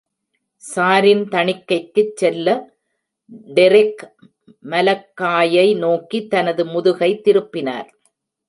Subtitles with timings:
[0.63, 2.47] சாரின் தணிக்கைக்குச் செல்ல,
[3.53, 4.03] டெரெக்
[4.65, 7.89] மலக்காயை நோக்கி தனது முதுகை திருப்பினார்.